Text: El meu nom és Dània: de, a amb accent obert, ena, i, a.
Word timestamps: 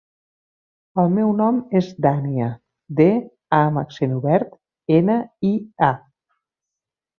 El 1.01 1.11
meu 1.17 1.33
nom 1.41 1.59
és 1.79 1.89
Dània: 2.05 2.47
de, 3.01 3.07
a 3.59 3.61
amb 3.67 3.83
accent 3.83 4.17
obert, 4.17 4.59
ena, 4.99 5.21
i, 5.53 5.55
a. 5.93 5.95